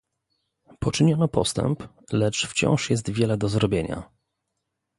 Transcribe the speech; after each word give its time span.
Poczyniono 0.79 1.27
postęp, 1.27 1.83
lecz 2.11 2.47
wciąż 2.47 2.89
jest 2.89 3.09
wiele 3.09 3.37
do 3.37 3.49
zrobienia 3.49 4.09